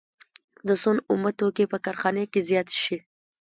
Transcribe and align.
د 0.67 0.69
سون 0.81 0.97
اومه 1.11 1.31
توکي 1.39 1.65
په 1.71 1.77
کارخانه 1.85 2.21
کې 2.31 2.39
زیات 2.49 2.69
شي 2.81 2.97